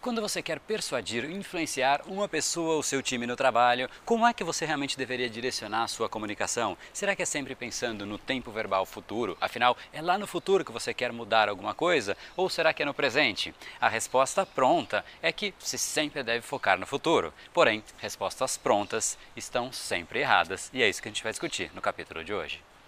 Quando 0.00 0.22
você 0.22 0.40
quer 0.40 0.58
persuadir, 0.58 1.30
influenciar 1.30 2.00
uma 2.06 2.26
pessoa 2.26 2.76
ou 2.76 2.82
seu 2.82 3.02
time 3.02 3.26
no 3.26 3.36
trabalho, 3.36 3.86
como 4.02 4.26
é 4.26 4.32
que 4.32 4.42
você 4.42 4.64
realmente 4.64 4.96
deveria 4.96 5.28
direcionar 5.28 5.82
a 5.82 5.88
sua 5.88 6.08
comunicação? 6.08 6.74
Será 6.90 7.14
que 7.14 7.20
é 7.20 7.26
sempre 7.26 7.54
pensando 7.54 8.06
no 8.06 8.16
tempo 8.16 8.50
verbal 8.50 8.86
futuro? 8.86 9.36
Afinal, 9.38 9.76
é 9.92 10.00
lá 10.00 10.16
no 10.16 10.26
futuro 10.26 10.64
que 10.64 10.72
você 10.72 10.94
quer 10.94 11.12
mudar 11.12 11.50
alguma 11.50 11.74
coisa? 11.74 12.16
Ou 12.34 12.48
será 12.48 12.72
que 12.72 12.82
é 12.82 12.86
no 12.86 12.94
presente? 12.94 13.54
A 13.78 13.90
resposta 13.90 14.46
pronta 14.46 15.04
é 15.20 15.30
que 15.32 15.52
você 15.58 15.76
sempre 15.76 16.22
deve 16.22 16.40
focar 16.40 16.80
no 16.80 16.86
futuro. 16.86 17.30
Porém, 17.52 17.84
respostas 17.98 18.56
prontas 18.56 19.18
estão 19.36 19.70
sempre 19.70 20.20
erradas 20.20 20.70
e 20.72 20.82
é 20.82 20.88
isso 20.88 21.02
que 21.02 21.08
a 21.08 21.12
gente 21.12 21.22
vai 21.22 21.32
discutir 21.32 21.70
no 21.74 21.82
capítulo 21.82 22.24
de 22.24 22.32
hoje. 22.32 22.69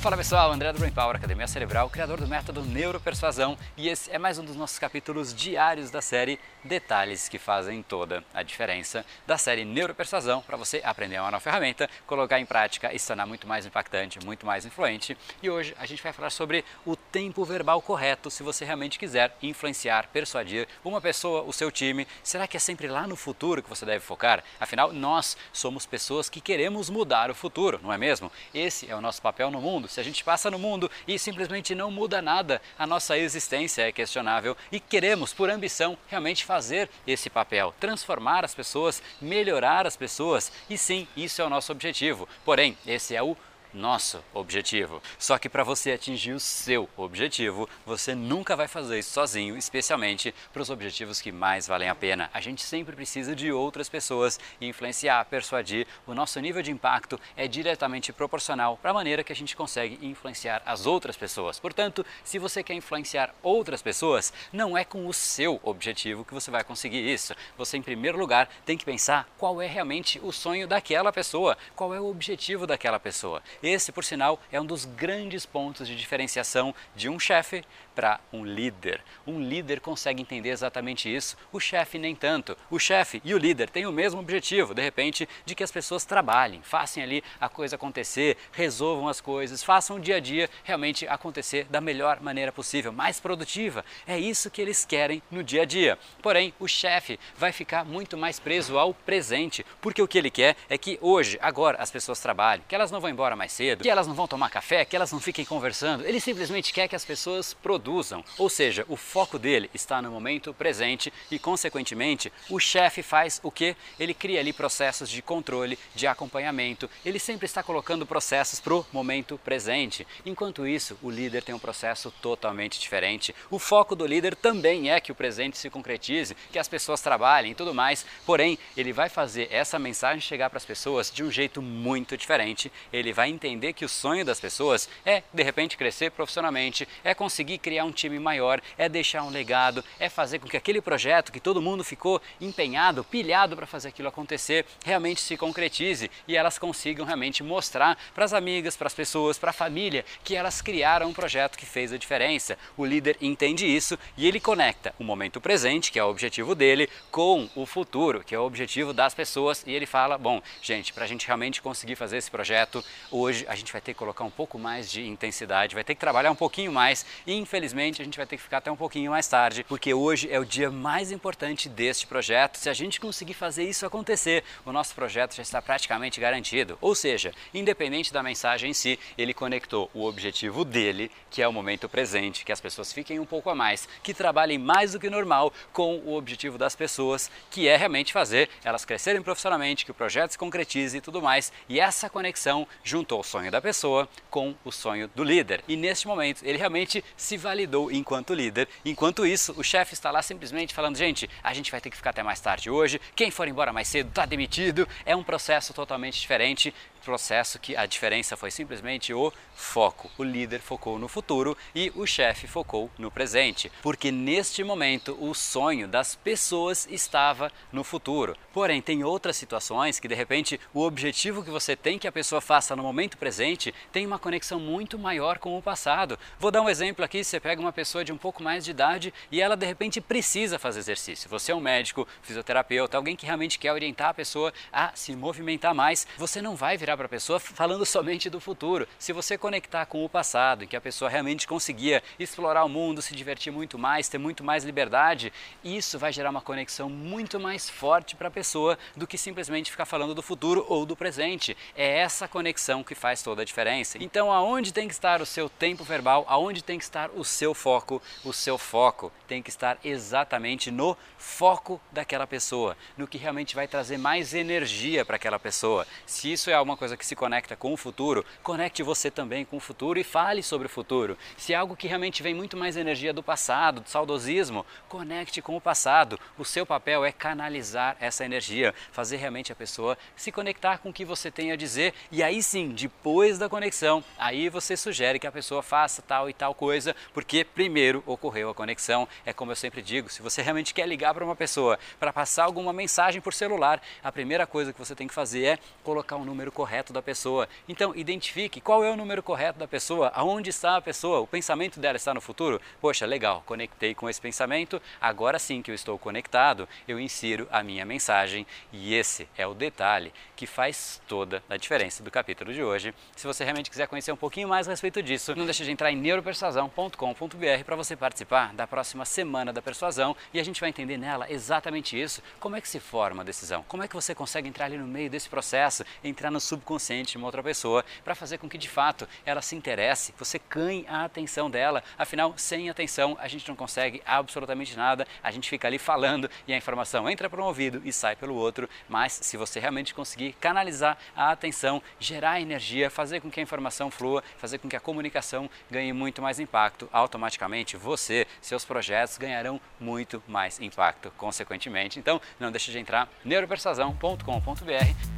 Fala 0.00 0.16
pessoal, 0.16 0.52
André 0.52 0.72
do 0.72 0.78
Brain 0.78 0.92
Power, 0.92 1.16
Academia 1.16 1.48
Cerebral, 1.48 1.90
criador 1.90 2.20
do 2.20 2.28
método 2.28 2.62
Neuropersuasão 2.62 3.58
e 3.76 3.88
esse 3.88 4.08
é 4.12 4.16
mais 4.16 4.38
um 4.38 4.44
dos 4.44 4.54
nossos 4.54 4.78
capítulos 4.78 5.34
diários 5.34 5.90
da 5.90 6.00
série 6.00 6.38
Detalhes 6.62 7.28
que 7.28 7.36
fazem 7.36 7.82
toda 7.82 8.22
a 8.32 8.44
diferença 8.44 9.04
da 9.26 9.36
série 9.36 9.64
Neuropersuasão 9.64 10.40
para 10.42 10.56
você 10.56 10.80
aprender 10.84 11.18
uma 11.18 11.32
nova 11.32 11.42
ferramenta, 11.42 11.90
colocar 12.06 12.38
em 12.38 12.46
prática 12.46 12.94
e 12.94 12.98
se 12.98 13.08
tornar 13.08 13.26
muito 13.26 13.48
mais 13.48 13.66
impactante, 13.66 14.24
muito 14.24 14.46
mais 14.46 14.64
influente. 14.64 15.18
E 15.42 15.50
hoje 15.50 15.74
a 15.76 15.84
gente 15.84 16.00
vai 16.00 16.12
falar 16.12 16.30
sobre 16.30 16.64
o 16.86 16.94
tempo 16.94 17.44
verbal 17.44 17.82
correto 17.82 18.30
se 18.30 18.44
você 18.44 18.64
realmente 18.64 19.00
quiser 19.00 19.36
influenciar, 19.42 20.08
persuadir 20.12 20.68
uma 20.84 21.00
pessoa, 21.00 21.42
o 21.42 21.52
seu 21.52 21.72
time. 21.72 22.06
Será 22.22 22.46
que 22.46 22.56
é 22.56 22.60
sempre 22.60 22.86
lá 22.86 23.04
no 23.04 23.16
futuro 23.16 23.64
que 23.64 23.68
você 23.68 23.84
deve 23.84 24.04
focar? 24.04 24.44
Afinal, 24.60 24.92
nós 24.92 25.36
somos 25.52 25.86
pessoas 25.86 26.28
que 26.28 26.40
queremos 26.40 26.88
mudar 26.88 27.32
o 27.32 27.34
futuro, 27.34 27.80
não 27.82 27.92
é 27.92 27.98
mesmo? 27.98 28.30
Esse 28.54 28.88
é 28.88 28.94
o 28.94 29.00
nosso 29.00 29.20
papel 29.20 29.50
no 29.50 29.60
mundo 29.60 29.87
se 29.88 30.00
a 30.00 30.02
gente 30.02 30.22
passa 30.22 30.50
no 30.50 30.58
mundo 30.58 30.90
e 31.06 31.18
simplesmente 31.18 31.74
não 31.74 31.90
muda 31.90 32.22
nada, 32.22 32.60
a 32.78 32.86
nossa 32.86 33.18
existência 33.18 33.82
é 33.82 33.92
questionável 33.92 34.56
e 34.70 34.78
queremos, 34.78 35.32
por 35.32 35.50
ambição, 35.50 35.96
realmente 36.06 36.44
fazer 36.44 36.88
esse 37.06 37.28
papel, 37.30 37.74
transformar 37.80 38.44
as 38.44 38.54
pessoas, 38.54 39.02
melhorar 39.20 39.86
as 39.86 39.96
pessoas 39.96 40.52
e 40.68 40.76
sim, 40.76 41.08
isso 41.16 41.40
é 41.42 41.44
o 41.44 41.50
nosso 41.50 41.72
objetivo. 41.72 42.28
Porém, 42.44 42.76
esse 42.86 43.16
é 43.16 43.22
o 43.22 43.36
nosso 43.72 44.22
objetivo. 44.34 45.02
Só 45.18 45.38
que 45.38 45.48
para 45.48 45.64
você 45.64 45.92
atingir 45.92 46.32
o 46.32 46.40
seu 46.40 46.88
objetivo, 46.96 47.68
você 47.84 48.14
nunca 48.14 48.56
vai 48.56 48.68
fazer 48.68 48.98
isso 48.98 49.12
sozinho, 49.12 49.56
especialmente 49.56 50.34
para 50.52 50.62
os 50.62 50.70
objetivos 50.70 51.20
que 51.20 51.32
mais 51.32 51.66
valem 51.66 51.88
a 51.88 51.94
pena. 51.94 52.30
A 52.32 52.40
gente 52.40 52.62
sempre 52.62 52.94
precisa 52.94 53.34
de 53.34 53.52
outras 53.52 53.88
pessoas 53.88 54.38
influenciar, 54.60 55.24
persuadir. 55.26 55.86
O 56.06 56.14
nosso 56.14 56.40
nível 56.40 56.62
de 56.62 56.70
impacto 56.70 57.20
é 57.36 57.46
diretamente 57.46 58.12
proporcional 58.12 58.76
para 58.76 58.90
a 58.90 58.94
maneira 58.94 59.24
que 59.24 59.32
a 59.32 59.36
gente 59.36 59.56
consegue 59.56 59.98
influenciar 60.06 60.62
as 60.64 60.86
outras 60.86 61.16
pessoas. 61.16 61.58
Portanto, 61.58 62.04
se 62.24 62.38
você 62.38 62.62
quer 62.62 62.74
influenciar 62.74 63.34
outras 63.42 63.82
pessoas, 63.82 64.32
não 64.52 64.76
é 64.76 64.84
com 64.84 65.06
o 65.06 65.12
seu 65.12 65.60
objetivo 65.62 66.24
que 66.24 66.34
você 66.34 66.50
vai 66.50 66.64
conseguir 66.64 67.06
isso. 67.08 67.34
Você, 67.56 67.76
em 67.76 67.82
primeiro 67.82 68.18
lugar, 68.18 68.48
tem 68.64 68.76
que 68.76 68.84
pensar 68.84 69.28
qual 69.36 69.60
é 69.60 69.66
realmente 69.66 70.20
o 70.22 70.32
sonho 70.32 70.66
daquela 70.66 71.12
pessoa, 71.12 71.56
qual 71.74 71.94
é 71.94 72.00
o 72.00 72.08
objetivo 72.08 72.66
daquela 72.66 72.98
pessoa. 72.98 73.42
Esse, 73.62 73.90
por 73.90 74.04
sinal, 74.04 74.40
é 74.52 74.60
um 74.60 74.64
dos 74.64 74.84
grandes 74.84 75.44
pontos 75.44 75.88
de 75.88 75.96
diferenciação 75.96 76.74
de 76.94 77.08
um 77.08 77.18
chefe 77.18 77.64
para 77.98 78.20
um 78.32 78.44
líder. 78.44 79.00
Um 79.26 79.40
líder 79.40 79.80
consegue 79.80 80.22
entender 80.22 80.50
exatamente 80.50 81.12
isso, 81.12 81.36
o 81.52 81.58
chefe 81.58 81.98
nem 81.98 82.14
tanto. 82.14 82.56
O 82.70 82.78
chefe 82.78 83.20
e 83.24 83.34
o 83.34 83.38
líder 83.38 83.68
têm 83.68 83.86
o 83.86 83.92
mesmo 83.92 84.20
objetivo, 84.20 84.72
de 84.72 84.80
repente, 84.80 85.28
de 85.44 85.52
que 85.52 85.64
as 85.64 85.72
pessoas 85.72 86.04
trabalhem, 86.04 86.62
façam 86.62 87.02
ali 87.02 87.24
a 87.40 87.48
coisa 87.48 87.74
acontecer, 87.74 88.36
resolvam 88.52 89.08
as 89.08 89.20
coisas, 89.20 89.64
façam 89.64 89.96
o 89.96 90.00
dia 90.00 90.18
a 90.18 90.20
dia 90.20 90.48
realmente 90.62 91.08
acontecer 91.08 91.64
da 91.64 91.80
melhor 91.80 92.20
maneira 92.20 92.52
possível, 92.52 92.92
mais 92.92 93.18
produtiva. 93.18 93.84
É 94.06 94.16
isso 94.16 94.48
que 94.48 94.62
eles 94.62 94.84
querem 94.84 95.20
no 95.28 95.42
dia 95.42 95.62
a 95.62 95.64
dia. 95.64 95.98
Porém, 96.22 96.54
o 96.60 96.68
chefe 96.68 97.18
vai 97.36 97.50
ficar 97.50 97.84
muito 97.84 98.16
mais 98.16 98.38
preso 98.38 98.78
ao 98.78 98.94
presente, 98.94 99.66
porque 99.80 100.00
o 100.00 100.06
que 100.06 100.18
ele 100.18 100.30
quer 100.30 100.54
é 100.68 100.78
que 100.78 101.00
hoje, 101.02 101.36
agora, 101.42 101.82
as 101.82 101.90
pessoas 101.90 102.20
trabalhem, 102.20 102.64
que 102.68 102.76
elas 102.76 102.92
não 102.92 103.00
vão 103.00 103.10
embora 103.10 103.34
mais 103.34 103.50
cedo, 103.50 103.82
que 103.82 103.90
elas 103.90 104.06
não 104.06 104.14
vão 104.14 104.28
tomar 104.28 104.50
café, 104.50 104.84
que 104.84 104.94
elas 104.94 105.10
não 105.10 105.18
fiquem 105.18 105.44
conversando. 105.44 106.06
Ele 106.06 106.20
simplesmente 106.20 106.72
quer 106.72 106.86
que 106.86 106.94
as 106.94 107.04
pessoas 107.04 107.54
produzam 107.54 107.87
produzam. 107.88 108.22
Ou 108.36 108.50
seja, 108.50 108.84
o 108.88 108.96
foco 108.96 109.38
dele 109.38 109.70
está 109.72 110.02
no 110.02 110.10
momento 110.10 110.52
presente 110.52 111.12
e, 111.30 111.38
consequentemente, 111.38 112.30
o 112.50 112.60
chefe 112.60 113.02
faz 113.02 113.40
o 113.42 113.50
que? 113.50 113.74
Ele 113.98 114.12
cria 114.12 114.40
ali 114.40 114.52
processos 114.52 115.08
de 115.08 115.22
controle, 115.22 115.78
de 115.94 116.06
acompanhamento. 116.06 116.88
Ele 117.04 117.18
sempre 117.18 117.46
está 117.46 117.62
colocando 117.62 118.04
processos 118.04 118.60
para 118.60 118.74
o 118.74 118.86
momento 118.92 119.38
presente. 119.42 120.06
Enquanto 120.26 120.66
isso, 120.66 120.98
o 121.02 121.10
líder 121.10 121.42
tem 121.42 121.54
um 121.54 121.58
processo 121.58 122.12
totalmente 122.20 122.78
diferente. 122.78 123.34
O 123.50 123.58
foco 123.58 123.96
do 123.96 124.06
líder 124.06 124.36
também 124.36 124.90
é 124.90 125.00
que 125.00 125.10
o 125.10 125.14
presente 125.14 125.56
se 125.56 125.70
concretize, 125.70 126.36
que 126.52 126.58
as 126.58 126.68
pessoas 126.68 127.00
trabalhem 127.00 127.52
e 127.52 127.54
tudo 127.54 127.74
mais. 127.74 128.04
Porém, 128.26 128.58
ele 128.76 128.92
vai 128.92 129.08
fazer 129.08 129.48
essa 129.50 129.78
mensagem 129.78 130.20
chegar 130.20 130.50
para 130.50 130.58
as 130.58 130.66
pessoas 130.66 131.10
de 131.10 131.24
um 131.24 131.30
jeito 131.30 131.62
muito 131.62 132.16
diferente. 132.16 132.70
Ele 132.92 133.14
vai 133.14 133.30
entender 133.30 133.72
que 133.72 133.84
o 133.84 133.88
sonho 133.88 134.24
das 134.24 134.40
pessoas 134.40 134.88
é, 135.06 135.22
de 135.32 135.42
repente, 135.42 135.76
crescer 135.76 136.10
profissionalmente, 136.10 136.86
é 137.02 137.14
conseguir 137.14 137.58
criar 137.58 137.77
criar 137.78 137.84
um 137.84 137.92
time 137.92 138.18
maior, 138.18 138.60
é 138.76 138.88
deixar 138.88 139.22
um 139.22 139.30
legado, 139.30 139.84
é 140.00 140.08
fazer 140.08 140.40
com 140.40 140.48
que 140.48 140.56
aquele 140.56 140.80
projeto 140.80 141.30
que 141.30 141.38
todo 141.38 141.62
mundo 141.62 141.84
ficou 141.84 142.20
empenhado, 142.40 143.04
pilhado 143.04 143.54
para 143.54 143.66
fazer 143.66 143.88
aquilo 143.88 144.08
acontecer, 144.08 144.66
realmente 144.84 145.20
se 145.20 145.36
concretize 145.36 146.10
e 146.26 146.36
elas 146.36 146.58
consigam 146.58 147.06
realmente 147.06 147.42
mostrar 147.44 147.96
para 148.12 148.24
as 148.24 148.32
amigas, 148.32 148.76
para 148.76 148.88
as 148.88 148.94
pessoas, 148.94 149.38
para 149.38 149.50
a 149.50 149.52
família 149.52 150.04
que 150.24 150.34
elas 150.34 150.60
criaram 150.60 151.08
um 151.08 151.12
projeto 151.12 151.56
que 151.56 151.64
fez 151.64 151.92
a 151.92 151.96
diferença. 151.96 152.58
O 152.76 152.84
líder 152.84 153.16
entende 153.20 153.64
isso 153.64 153.96
e 154.16 154.26
ele 154.26 154.40
conecta 154.40 154.92
o 154.98 155.04
momento 155.04 155.40
presente, 155.40 155.92
que 155.92 156.00
é 156.00 156.04
o 156.04 156.08
objetivo 156.10 156.56
dele, 156.56 156.88
com 157.12 157.48
o 157.54 157.64
futuro, 157.64 158.24
que 158.24 158.34
é 158.34 158.38
o 158.38 158.44
objetivo 158.44 158.92
das 158.92 159.14
pessoas, 159.14 159.62
e 159.66 159.72
ele 159.72 159.86
fala: 159.86 160.18
bom, 160.18 160.42
gente, 160.60 160.92
para 160.92 161.04
a 161.04 161.08
gente 161.08 161.26
realmente 161.26 161.62
conseguir 161.62 161.94
fazer 161.94 162.16
esse 162.16 162.30
projeto, 162.30 162.84
hoje 163.10 163.46
a 163.48 163.54
gente 163.54 163.70
vai 163.70 163.80
ter 163.80 163.92
que 163.92 163.98
colocar 163.98 164.24
um 164.24 164.30
pouco 164.30 164.58
mais 164.58 164.90
de 164.90 165.06
intensidade, 165.06 165.76
vai 165.76 165.84
ter 165.84 165.94
que 165.94 166.00
trabalhar 166.00 166.32
um 166.32 166.36
pouquinho 166.36 166.72
mais 166.72 167.06
e 167.26 167.34
infelizmente 167.34 167.67
infelizmente 167.68 168.00
a 168.00 168.04
gente 168.04 168.16
vai 168.16 168.26
ter 168.26 168.36
que 168.36 168.42
ficar 168.42 168.58
até 168.58 168.70
um 168.72 168.76
pouquinho 168.76 169.10
mais 169.10 169.28
tarde, 169.28 169.64
porque 169.64 169.92
hoje 169.92 170.28
é 170.30 170.38
o 170.40 170.44
dia 170.44 170.70
mais 170.70 171.12
importante 171.12 171.68
deste 171.68 172.06
projeto. 172.06 172.56
Se 172.56 172.70
a 172.70 172.72
gente 172.72 172.98
conseguir 172.98 173.34
fazer 173.34 173.64
isso 173.64 173.84
acontecer, 173.84 174.42
o 174.64 174.72
nosso 174.72 174.94
projeto 174.94 175.34
já 175.34 175.42
está 175.42 175.60
praticamente 175.60 176.18
garantido. 176.18 176.78
Ou 176.80 176.94
seja, 176.94 177.32
independente 177.52 178.12
da 178.12 178.22
mensagem 178.22 178.70
em 178.70 178.74
si, 178.74 178.98
ele 179.18 179.34
conectou 179.34 179.90
o 179.92 180.06
objetivo 180.06 180.64
dele, 180.64 181.10
que 181.30 181.42
é 181.42 181.48
o 181.48 181.52
momento 181.52 181.88
presente, 181.88 182.44
que 182.44 182.52
as 182.52 182.60
pessoas 182.60 182.92
fiquem 182.92 183.20
um 183.20 183.26
pouco 183.26 183.50
a 183.50 183.54
mais, 183.54 183.86
que 184.02 184.14
trabalhem 184.14 184.58
mais 184.58 184.92
do 184.92 185.00
que 185.00 185.10
normal 185.10 185.52
com 185.72 185.98
o 185.98 186.14
objetivo 186.14 186.56
das 186.56 186.74
pessoas, 186.74 187.30
que 187.50 187.68
é 187.68 187.76
realmente 187.76 188.12
fazer 188.14 188.48
elas 188.64 188.84
crescerem 188.84 189.20
profissionalmente, 189.20 189.84
que 189.84 189.90
o 189.90 189.94
projeto 189.94 190.32
se 190.32 190.38
concretize 190.38 190.96
e 190.96 191.00
tudo 191.00 191.20
mais. 191.20 191.52
E 191.68 191.78
essa 191.78 192.08
conexão 192.08 192.66
juntou 192.82 193.20
o 193.20 193.24
sonho 193.24 193.50
da 193.50 193.60
pessoa 193.60 194.08
com 194.30 194.54
o 194.64 194.72
sonho 194.72 195.10
do 195.14 195.22
líder. 195.22 195.62
E 195.68 195.76
neste 195.76 196.06
momento 196.06 196.42
ele 196.44 196.56
realmente 196.56 197.04
se 197.16 197.36
validou 197.48 197.90
enquanto 197.90 198.34
líder. 198.34 198.68
Enquanto 198.84 199.26
isso, 199.26 199.54
o 199.56 199.64
chefe 199.64 199.94
está 199.94 200.10
lá 200.10 200.20
simplesmente 200.22 200.74
falando: 200.74 200.96
gente, 200.96 201.28
a 201.42 201.54
gente 201.54 201.70
vai 201.70 201.80
ter 201.80 201.90
que 201.90 201.96
ficar 201.96 202.10
até 202.10 202.22
mais 202.22 202.40
tarde 202.40 202.68
hoje, 202.68 203.00
quem 203.16 203.30
for 203.30 203.48
embora 203.48 203.72
mais 203.72 203.88
cedo 203.88 204.08
está 204.08 204.26
demitido. 204.26 204.86
É 205.06 205.16
um 205.16 205.22
processo 205.22 205.72
totalmente 205.72 206.20
diferente. 206.20 206.74
Processo 206.98 207.58
que 207.58 207.76
a 207.76 207.86
diferença 207.86 208.36
foi 208.36 208.50
simplesmente 208.50 209.12
o 209.12 209.32
foco. 209.54 210.10
O 210.16 210.22
líder 210.22 210.60
focou 210.60 210.98
no 210.98 211.08
futuro 211.08 211.56
e 211.74 211.92
o 211.94 212.06
chefe 212.06 212.46
focou 212.46 212.90
no 212.98 213.10
presente, 213.10 213.70
porque 213.82 214.10
neste 214.10 214.62
momento 214.62 215.16
o 215.20 215.34
sonho 215.34 215.88
das 215.88 216.14
pessoas 216.14 216.86
estava 216.90 217.50
no 217.72 217.82
futuro. 217.82 218.36
Porém, 218.52 218.80
tem 218.80 219.04
outras 219.04 219.36
situações 219.36 219.98
que 219.98 220.08
de 220.08 220.14
repente 220.14 220.60
o 220.72 220.82
objetivo 220.82 221.42
que 221.42 221.50
você 221.50 221.74
tem 221.74 221.98
que 221.98 222.08
a 222.08 222.12
pessoa 222.12 222.40
faça 222.40 222.74
no 222.76 222.82
momento 222.82 223.18
presente 223.18 223.74
tem 223.92 224.06
uma 224.06 224.18
conexão 224.18 224.58
muito 224.60 224.98
maior 224.98 225.38
com 225.38 225.56
o 225.56 225.62
passado. 225.62 226.18
Vou 226.38 226.50
dar 226.50 226.62
um 226.62 226.68
exemplo 226.68 227.04
aqui, 227.04 227.22
você 227.22 227.40
pega 227.40 227.60
uma 227.60 227.72
pessoa 227.72 228.04
de 228.04 228.12
um 228.12 228.18
pouco 228.18 228.42
mais 228.42 228.64
de 228.64 228.70
idade 228.70 229.12
e 229.30 229.40
ela 229.40 229.56
de 229.56 229.66
repente 229.66 230.00
precisa 230.00 230.58
fazer 230.58 230.80
exercício. 230.80 231.28
Você 231.28 231.52
é 231.52 231.54
um 231.54 231.60
médico, 231.60 232.06
fisioterapeuta, 232.22 232.96
alguém 232.96 233.16
que 233.16 233.26
realmente 233.26 233.58
quer 233.58 233.72
orientar 233.72 234.08
a 234.10 234.14
pessoa 234.14 234.52
a 234.72 234.92
se 234.94 235.14
movimentar 235.14 235.74
mais. 235.74 236.06
Você 236.16 236.40
não 236.40 236.56
vai 236.56 236.76
virar 236.76 236.87
para 236.96 237.06
a 237.06 237.08
pessoa 237.08 237.38
falando 237.40 237.84
somente 237.84 238.30
do 238.30 238.40
futuro. 238.40 238.86
Se 238.98 239.12
você 239.12 239.36
conectar 239.36 239.86
com 239.86 240.04
o 240.04 240.08
passado, 240.08 240.64
em 240.64 240.66
que 240.66 240.76
a 240.76 240.80
pessoa 240.80 241.10
realmente 241.10 241.46
conseguia 241.46 242.02
explorar 242.18 242.64
o 242.64 242.68
mundo, 242.68 243.02
se 243.02 243.14
divertir 243.14 243.52
muito 243.52 243.78
mais, 243.78 244.08
ter 244.08 244.18
muito 244.18 244.42
mais 244.42 244.64
liberdade, 244.64 245.32
isso 245.62 245.98
vai 245.98 246.12
gerar 246.12 246.30
uma 246.30 246.40
conexão 246.40 246.88
muito 246.88 247.38
mais 247.38 247.68
forte 247.68 248.16
para 248.16 248.28
a 248.28 248.30
pessoa 248.30 248.78
do 248.96 249.06
que 249.06 249.18
simplesmente 249.18 249.70
ficar 249.70 249.86
falando 249.86 250.14
do 250.14 250.22
futuro 250.22 250.64
ou 250.68 250.86
do 250.86 250.96
presente. 250.96 251.56
É 251.76 251.98
essa 251.98 252.26
conexão 252.26 252.82
que 252.82 252.94
faz 252.94 253.22
toda 253.22 253.42
a 253.42 253.44
diferença. 253.44 253.98
Então, 254.00 254.32
aonde 254.32 254.72
tem 254.72 254.88
que 254.88 254.94
estar 254.94 255.20
o 255.20 255.26
seu 255.26 255.48
tempo 255.48 255.84
verbal, 255.84 256.24
aonde 256.28 256.62
tem 256.62 256.78
que 256.78 256.84
estar 256.84 257.10
o 257.10 257.24
seu 257.24 257.54
foco, 257.54 258.02
o 258.24 258.32
seu 258.32 258.56
foco 258.56 259.12
tem 259.26 259.42
que 259.42 259.50
estar 259.50 259.78
exatamente 259.84 260.70
no 260.70 260.96
foco 261.18 261.80
daquela 261.92 262.26
pessoa, 262.26 262.76
no 262.96 263.06
que 263.06 263.18
realmente 263.18 263.54
vai 263.54 263.68
trazer 263.68 263.98
mais 263.98 264.32
energia 264.32 265.04
para 265.04 265.16
aquela 265.16 265.38
pessoa. 265.38 265.86
Se 266.06 266.32
isso 266.32 266.50
é 266.50 266.54
alguma 266.54 266.76
coisa 266.78 266.96
que 266.96 267.04
se 267.04 267.16
conecta 267.16 267.56
com 267.56 267.72
o 267.72 267.76
futuro, 267.76 268.24
conecte 268.42 268.82
você 268.82 269.10
também 269.10 269.44
com 269.44 269.56
o 269.56 269.60
futuro 269.60 269.98
e 269.98 270.04
fale 270.04 270.42
sobre 270.42 270.66
o 270.66 270.70
futuro. 270.70 271.18
Se 271.36 271.52
é 271.52 271.56
algo 271.56 271.76
que 271.76 271.88
realmente 271.88 272.22
vem 272.22 272.32
muito 272.32 272.56
mais 272.56 272.76
energia 272.76 273.12
do 273.12 273.22
passado, 273.22 273.80
do 273.80 273.90
saudosismo, 273.90 274.64
conecte 274.88 275.42
com 275.42 275.56
o 275.56 275.60
passado. 275.60 276.18
O 276.38 276.44
seu 276.44 276.64
papel 276.64 277.04
é 277.04 277.10
canalizar 277.10 277.96
essa 278.00 278.24
energia, 278.24 278.74
fazer 278.92 279.16
realmente 279.16 279.52
a 279.52 279.56
pessoa 279.56 279.98
se 280.16 280.30
conectar 280.30 280.78
com 280.78 280.90
o 280.90 280.92
que 280.92 281.04
você 281.04 281.30
tem 281.30 281.50
a 281.50 281.56
dizer 281.56 281.92
e 282.12 282.22
aí 282.22 282.42
sim, 282.42 282.68
depois 282.68 283.38
da 283.38 283.48
conexão, 283.48 284.02
aí 284.16 284.48
você 284.48 284.76
sugere 284.76 285.18
que 285.18 285.26
a 285.26 285.32
pessoa 285.32 285.62
faça 285.62 286.00
tal 286.00 286.30
e 286.30 286.32
tal 286.32 286.54
coisa, 286.54 286.94
porque 287.12 287.44
primeiro 287.44 288.02
ocorreu 288.06 288.50
a 288.50 288.54
conexão. 288.54 289.08
É 289.26 289.32
como 289.32 289.50
eu 289.50 289.56
sempre 289.56 289.82
digo, 289.82 290.08
se 290.08 290.22
você 290.22 290.40
realmente 290.40 290.72
quer 290.72 290.86
ligar 290.86 291.12
para 291.12 291.24
uma 291.24 291.34
pessoa 291.34 291.78
para 291.98 292.12
passar 292.12 292.44
alguma 292.44 292.72
mensagem 292.72 293.20
por 293.20 293.34
celular, 293.34 293.82
a 294.02 294.12
primeira 294.12 294.46
coisa 294.46 294.72
que 294.72 294.78
você 294.78 294.94
tem 294.94 295.08
que 295.08 295.14
fazer 295.14 295.44
é 295.44 295.58
colocar 295.82 296.14
o 296.14 296.24
número 296.24 296.52
correto 296.52 296.67
da 296.92 297.02
pessoa. 297.02 297.48
Então, 297.68 297.94
identifique 297.94 298.60
qual 298.60 298.84
é 298.84 298.90
o 298.90 298.96
número 298.96 299.22
correto 299.22 299.58
da 299.58 299.66
pessoa, 299.66 300.12
aonde 300.14 300.50
está 300.50 300.76
a 300.76 300.82
pessoa, 300.82 301.20
o 301.20 301.26
pensamento 301.26 301.80
dela 301.80 301.96
está 301.96 302.12
no 302.12 302.20
futuro. 302.20 302.60
Poxa, 302.80 303.06
legal, 303.06 303.42
conectei 303.46 303.94
com 303.94 304.08
esse 304.08 304.20
pensamento, 304.20 304.80
agora 305.00 305.38
sim 305.38 305.62
que 305.62 305.70
eu 305.70 305.74
estou 305.74 305.98
conectado, 305.98 306.68
eu 306.86 307.00
insiro 307.00 307.48
a 307.50 307.62
minha 307.62 307.84
mensagem 307.84 308.46
e 308.72 308.94
esse 308.94 309.28
é 309.36 309.46
o 309.46 309.54
detalhe 309.54 310.12
que 310.36 310.46
faz 310.46 311.00
toda 311.08 311.42
a 311.48 311.56
diferença 311.56 312.02
do 312.02 312.10
capítulo 312.10 312.52
de 312.52 312.62
hoje. 312.62 312.94
Se 313.16 313.26
você 313.26 313.44
realmente 313.44 313.70
quiser 313.70 313.88
conhecer 313.88 314.12
um 314.12 314.16
pouquinho 314.16 314.48
mais 314.48 314.68
a 314.68 314.70
respeito 314.70 315.02
disso, 315.02 315.34
não 315.34 315.44
deixe 315.44 315.64
de 315.64 315.70
entrar 315.70 315.90
em 315.90 315.96
neuropersuasão.com.br 315.96 317.64
para 317.64 317.76
você 317.76 317.96
participar 317.96 318.52
da 318.54 318.66
próxima 318.66 319.04
semana 319.04 319.52
da 319.52 319.62
persuasão 319.62 320.16
e 320.32 320.38
a 320.38 320.44
gente 320.44 320.60
vai 320.60 320.68
entender 320.70 320.96
nela 320.96 321.30
exatamente 321.30 322.00
isso. 322.00 322.22
Como 322.38 322.56
é 322.56 322.60
que 322.60 322.68
se 322.68 322.78
forma 322.78 323.22
a 323.22 323.24
decisão? 323.24 323.64
Como 323.66 323.82
é 323.82 323.88
que 323.88 323.94
você 323.94 324.14
consegue 324.14 324.48
entrar 324.48 324.66
ali 324.66 324.78
no 324.78 324.86
meio 324.86 325.10
desse 325.10 325.28
processo, 325.28 325.84
entrar 326.04 326.30
no 326.30 326.40
subconsciente 326.58 327.12
de 327.12 327.18
uma 327.18 327.26
outra 327.26 327.42
pessoa 327.42 327.84
para 328.04 328.14
fazer 328.14 328.38
com 328.38 328.48
que 328.48 328.58
de 328.58 328.68
fato 328.68 329.08
ela 329.24 329.40
se 329.40 329.54
interesse, 329.56 330.12
você 330.18 330.40
ganhe 330.50 330.84
a 330.88 331.04
atenção 331.04 331.50
dela. 331.50 331.82
Afinal, 331.96 332.34
sem 332.36 332.68
atenção 332.68 333.16
a 333.20 333.28
gente 333.28 333.48
não 333.48 333.56
consegue 333.56 334.02
absolutamente 334.04 334.76
nada, 334.76 335.06
a 335.22 335.30
gente 335.30 335.48
fica 335.48 335.68
ali 335.68 335.78
falando 335.78 336.28
e 336.46 336.52
a 336.52 336.56
informação 336.56 337.08
entra 337.08 337.30
por 337.30 337.40
um 337.40 337.44
ouvido 337.44 337.80
e 337.84 337.92
sai 337.92 338.16
pelo 338.16 338.34
outro. 338.34 338.68
Mas 338.88 339.12
se 339.12 339.36
você 339.36 339.60
realmente 339.60 339.94
conseguir 339.94 340.32
canalizar 340.40 340.98
a 341.16 341.30
atenção, 341.30 341.82
gerar 341.98 342.40
energia, 342.40 342.90
fazer 342.90 343.20
com 343.20 343.30
que 343.30 343.40
a 343.40 343.42
informação 343.42 343.90
flua, 343.90 344.22
fazer 344.36 344.58
com 344.58 344.68
que 344.68 344.76
a 344.76 344.80
comunicação 344.80 345.48
ganhe 345.70 345.92
muito 345.92 346.20
mais 346.20 346.40
impacto, 346.40 346.88
automaticamente 346.92 347.76
você, 347.76 348.26
seus 348.40 348.64
projetos 348.64 349.16
ganharão 349.18 349.60
muito 349.78 350.22
mais 350.26 350.60
impacto, 350.60 351.12
consequentemente. 351.16 351.98
Então, 351.98 352.20
não 352.38 352.50
deixe 352.50 352.70
de 352.72 352.78
entrar 352.78 353.08
neuropersuasão.com.br 353.24 355.17